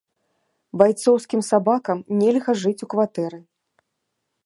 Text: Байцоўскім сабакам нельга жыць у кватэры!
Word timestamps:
Байцоўскім 0.81 1.41
сабакам 1.51 1.97
нельга 2.23 2.51
жыць 2.65 2.77
у 2.87 2.91
кватэры! 2.95 3.39